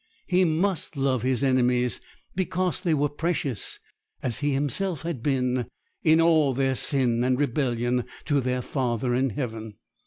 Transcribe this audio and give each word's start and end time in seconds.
He 0.25 0.45
must 0.45 0.97
love 0.97 1.21
his 1.21 1.43
enemies 1.43 2.01
because 2.35 2.81
they 2.81 2.95
were 2.95 3.07
precious, 3.07 3.77
as 4.23 4.39
he 4.39 4.51
himself 4.51 5.03
had 5.03 5.21
been, 5.21 5.67
in 6.03 6.19
all 6.19 6.53
their 6.53 6.73
sin 6.73 7.23
and 7.23 7.39
rebellion, 7.39 8.05
to 8.25 8.41
their 8.41 8.63
Father 8.63 9.13
in 9.13 9.29
heaven. 9.29 9.75